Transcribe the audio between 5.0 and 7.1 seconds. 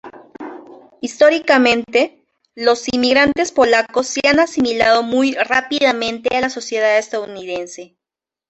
muy rápidamente a la sociedad